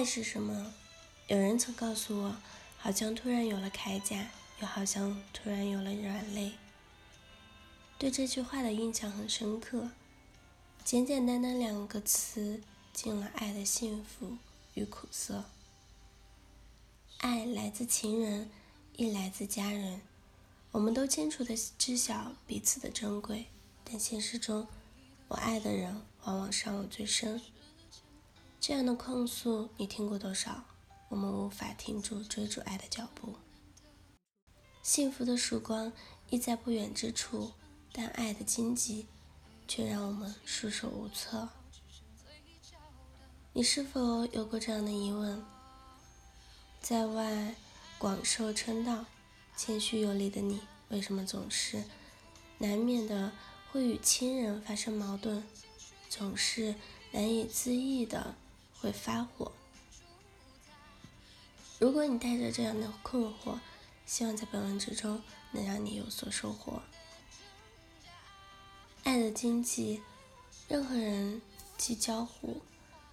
[0.00, 0.72] 爱是什么？
[1.28, 2.36] 有人曾告诉我，
[2.78, 6.52] 好像突然有了铠甲，又好像突然有了软肋。
[7.98, 9.90] 对这句话的印象很深刻。
[10.82, 12.62] 简简单单两个词，
[12.94, 14.38] 尽了爱的幸福
[14.72, 15.44] 与苦涩。
[17.18, 18.50] 爱来自情人，
[18.96, 20.00] 亦来自家人。
[20.70, 23.48] 我们都清楚的知晓彼此的珍贵，
[23.84, 24.66] 但现实中，
[25.28, 27.42] 我爱的人往往伤我最深。
[28.60, 30.64] 这样的控诉，你听过多少？
[31.08, 33.36] 我们无法停住追逐爱的脚步。
[34.82, 35.90] 幸福的曙光
[36.28, 37.52] 亦在不远之处，
[37.90, 39.06] 但爱的荆棘
[39.66, 41.48] 却让我们束手无策。
[43.54, 45.42] 你是否有过这样的疑问？
[46.82, 47.54] 在外
[47.98, 49.06] 广受称道、
[49.56, 51.82] 谦虚有礼的你，为什么总是
[52.58, 53.32] 难免的
[53.72, 55.42] 会与亲人发生矛盾，
[56.10, 56.74] 总是
[57.10, 58.34] 难以自抑的
[58.80, 59.52] 会发火？
[61.78, 63.58] 如果你带着这样的困惑，
[64.06, 65.22] 希望在本文之中
[65.52, 66.82] 能让你有所收获。
[69.04, 70.02] 爱的经济，
[70.68, 71.40] 任何人
[71.76, 72.62] 际交互，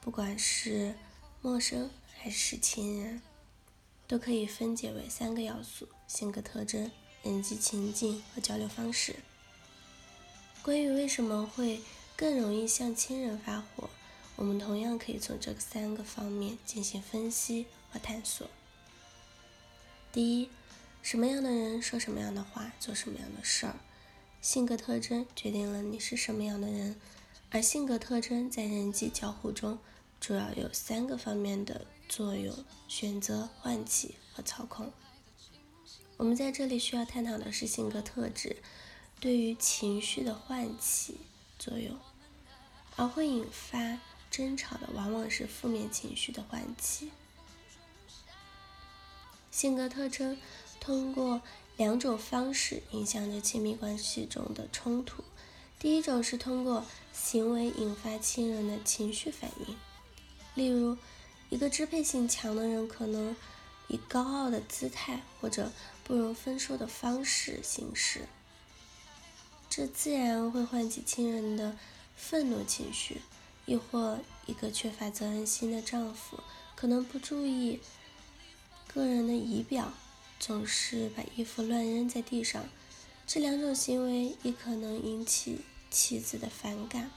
[0.00, 0.94] 不管是
[1.40, 3.22] 陌生还是亲人。
[4.08, 6.90] 都可以分解为三个要素：性格特征、
[7.22, 9.16] 人际情境和交流方式。
[10.62, 11.80] 关于为什么会
[12.14, 13.88] 更容易向亲人发火，
[14.36, 18.48] 我们同样可以从这三个方面进行分析和探索。
[20.12, 20.48] 第一，
[21.02, 23.76] 什么样的人说什么样的话，做什么样的事儿。
[24.40, 27.00] 性格特征决定了你是什么样的人，
[27.50, 29.78] 而性格特征在人际交互中
[30.20, 31.86] 主要有三个方面的。
[32.08, 32.54] 作用、
[32.88, 34.92] 选择、唤起和操控。
[36.18, 38.58] 我们在这里需要探讨的是性格特质
[39.18, 41.16] 对于情绪的唤起
[41.58, 41.96] 作用，
[42.96, 43.98] 而会引发
[44.32, 47.12] 争吵的往往是负面情绪的唤起。
[49.52, 50.36] 性格特征
[50.80, 51.40] 通过
[51.76, 55.22] 两种方式影响着亲密关系中的冲突。
[55.78, 59.76] 第一种是通过行为引发亲人的情绪反应，
[60.56, 60.98] 例如。
[61.50, 63.36] 一个支配性强的人可能
[63.86, 65.70] 以高傲的姿态或者
[66.02, 68.26] 不容分说的方式行事，
[69.68, 71.76] 这自然会唤起亲人的
[72.16, 73.16] 愤怒情绪；
[73.66, 76.40] 亦或一个缺乏责任心的丈夫
[76.74, 77.80] 可能不注意
[78.92, 79.92] 个人的仪表，
[80.38, 82.64] 总是把衣服乱扔在地上，
[83.26, 87.10] 这两种行为亦可能引起妻子的反感。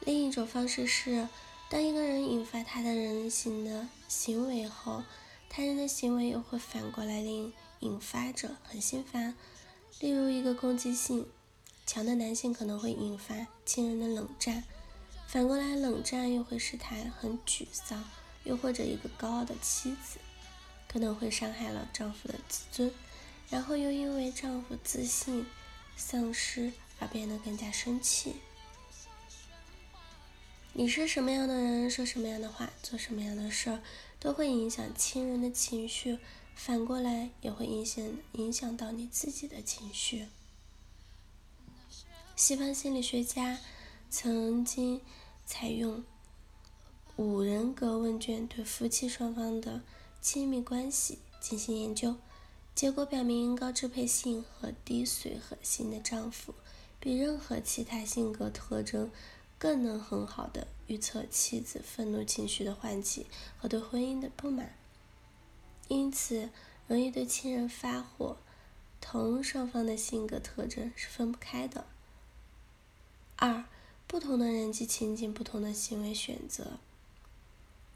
[0.00, 1.28] 另一种方式是。
[1.70, 5.04] 当一个人引发他的人性的行为后，
[5.48, 9.36] 他人的行为又会反过来令引发者很心烦。
[10.00, 11.28] 例如，一个攻击性
[11.92, 14.62] 强的男性可能会引发亲人的冷战，
[15.26, 18.04] 反过来冷战又会使他很沮丧。
[18.44, 20.20] 又或者，一个高傲的妻子
[20.88, 22.92] 可能会伤害了丈夫的自尊，
[23.48, 25.44] 然后又因为丈夫自信
[25.96, 28.36] 丧失而变得更加生气。
[30.72, 33.82] 你是什么样的人，说什么样的话，做什么样的事儿，
[34.20, 36.20] 都会影响亲人的情绪，
[36.54, 40.28] 反过来也会影响影响到你自己的情绪。
[42.40, 43.58] 西方心理学家
[44.08, 45.02] 曾经
[45.44, 46.02] 采用
[47.16, 49.82] 五人格问卷对夫妻双方的
[50.22, 52.16] 亲密关系进行研究，
[52.74, 56.54] 结果表明高支配性和低随和性的丈夫
[56.98, 59.10] 比任何其他性格特征。
[59.58, 63.26] 更能很好的预测妻子愤怒情绪的唤起
[63.58, 64.74] 和对婚姻的不满，
[65.88, 66.48] 因此
[66.88, 68.38] 容易对亲人发火，
[68.98, 71.84] 同双方的性格特征是分不开的。
[74.20, 76.72] 不同的人际情景，不同的行为选择，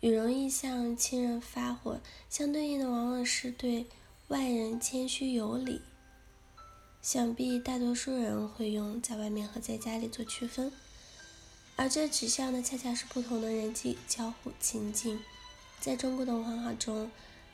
[0.00, 3.84] 与容易向亲人发火相对应的，往往是对
[4.28, 5.82] 外人谦虚有礼。
[7.02, 10.72] 想必大多数人会用在外面和在家里做区分。
[11.76, 15.20] 而这指向的恰恰是不同的人际交互情境。
[15.78, 17.10] 在中国的文化中，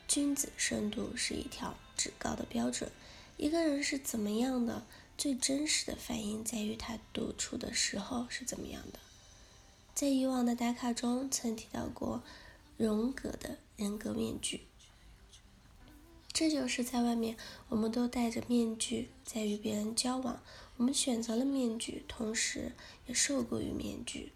[0.07, 2.89] 君子深度是一条至高的标准。
[3.37, 4.85] 一个人是怎么样的，
[5.21, 8.99] 最真实的反应在于他独处的时候是怎么样的。
[9.95, 12.23] 在以往的打卡中曾提到过
[12.79, 14.63] 荣格的人格面具，
[16.33, 17.37] 这就是在外面
[17.69, 20.41] 我们都戴着面具在与别人交往。
[20.79, 22.73] 我们选择了面具，同时
[23.07, 24.33] 也受雇于面具，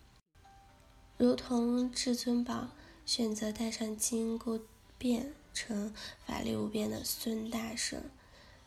[1.16, 2.68] 如同至尊宝
[3.06, 4.60] 选择戴上金箍，
[4.98, 5.94] 变成
[6.26, 8.02] 法力无边的孙大圣，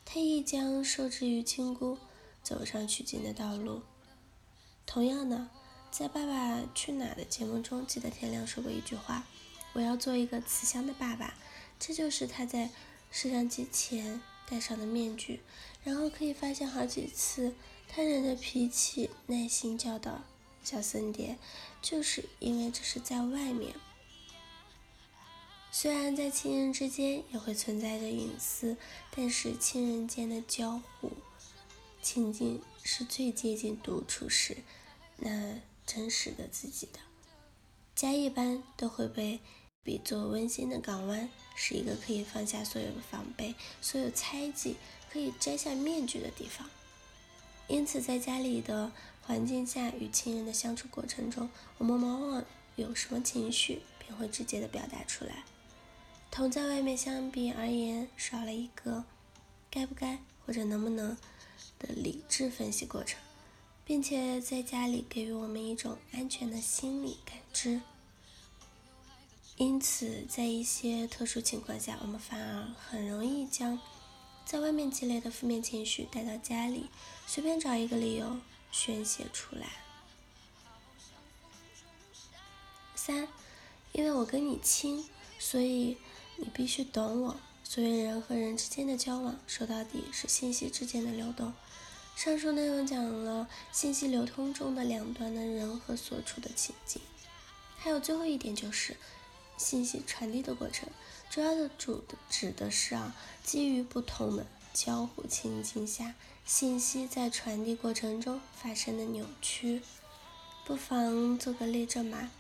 [0.04, 2.00] 他亦将受制于金箍，
[2.48, 3.82] 走上取经的道路。
[4.86, 5.50] 同样的，
[5.92, 9.26] 在《爸爸去哪儿》的节目中，记得田亮说过一句话
[9.76, 11.34] ：“我要做一个慈祥的爸爸。”
[11.78, 12.70] 这就是他在
[13.12, 15.42] 摄像机前戴上的面具。
[15.84, 17.54] 然后可以发现，好几次
[17.86, 20.22] 他忍着脾气，耐心教导
[20.64, 21.38] 小森碟，
[21.82, 23.76] 就是因为这是在外面。
[25.70, 28.78] 虽然在亲人之间也会存在着隐私，
[29.14, 31.12] 但是亲人间的交互
[32.10, 34.60] 情境是最接近独处时
[35.18, 37.00] 那真实的自己的。
[37.94, 39.42] 家一般都会被
[39.84, 44.78] 比作温馨的港湾，是一个可以放下所有的防备、所有猜忌。
[45.12, 46.70] 可以摘下面具的地方，
[47.68, 52.46] 因此在家里的环境下与亲人的相处过程中，我们往往
[52.76, 55.44] 有什么情绪，便会直接的表达出来。
[56.30, 59.06] 同在外面相比而言，少了一个
[59.70, 61.18] 该不该或者能不能
[61.80, 63.20] 的理智分析过程，
[63.86, 67.82] 并且在家里给予我们一种安全的心理感知。
[69.58, 73.80] 因此，在一些特殊情况下，我们反而很容易将。
[74.46, 76.86] 在外面积累的负面情绪带到家里，
[77.26, 78.40] 随便找一个理由
[78.72, 79.68] 宣泄出来。
[82.96, 83.28] 三，
[83.92, 85.06] 因为我跟你亲，
[85.38, 85.98] 所以
[86.38, 87.36] 你必须懂我。
[87.70, 91.54] 所以人和人之间的交往，说到底是信息之间的流动。
[92.16, 97.02] 上述内容讲了信息流通中的两端的人和所处的情境。
[97.78, 98.96] 还有最后一点就是
[99.58, 100.90] 信息传递的过程。
[101.30, 106.16] 主要的主的指的是啊，基于不同的交互情境下，
[106.46, 109.82] 信息在传递过程中发生的扭曲。
[110.66, 112.32] 不妨做个例证吧。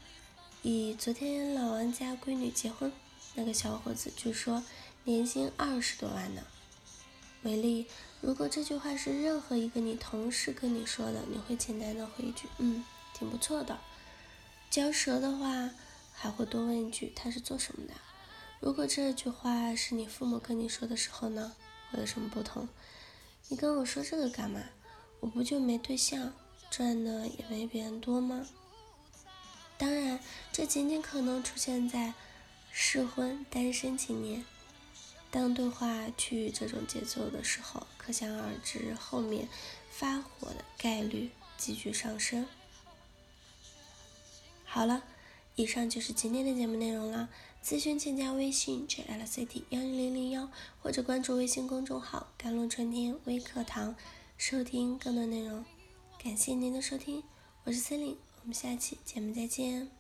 [0.64, 2.92] 以昨天老王家闺女结婚，
[3.36, 4.64] 那个小伙子据说
[5.08, 6.42] 年薪二十多万呢
[7.44, 7.88] 为例，
[8.20, 12.84] 如果这句话是任何一个你同事跟你说的，你会简单的回一句，嗯，
[13.14, 13.80] 挺不错的。
[14.70, 15.70] 嚼舌的话，
[16.12, 17.94] 还会多问一句，他是做什么的？
[18.60, 21.56] 如果这句话是你父母跟你说的时候呢，
[21.90, 22.68] 会有什么不同？
[23.48, 24.62] 你跟我说这个干嘛？
[25.22, 26.34] 我不就没对象，
[26.70, 28.46] 赚的也没别人多吗？
[29.78, 30.20] 当然，
[30.52, 32.14] 这仅仅可能出现在
[32.74, 34.44] 适婚单身青年。
[35.30, 39.48] 当对话趋于这种节奏的时候，可想而知后面
[39.90, 42.46] 发火的概率急剧上升。
[44.66, 45.04] 好了，
[45.56, 47.30] 以上就是今天的节目内容了。
[47.64, 50.50] 咨询请加微信 jlct 幺零零零幺，
[50.82, 53.94] 或者关注微信公众号“甘露春天微课堂”，
[54.38, 55.66] 收听更多内容。
[56.24, 57.24] 感谢您的收听，
[57.66, 59.97] 我是森林，我们下期节目再见。